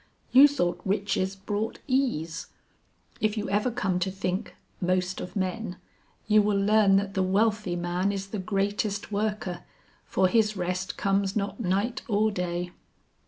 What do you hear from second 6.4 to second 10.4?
will learn that the wealthy man is the greatest worker, for